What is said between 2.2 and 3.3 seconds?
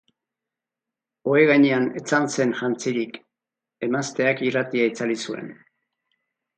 zen jantzirik,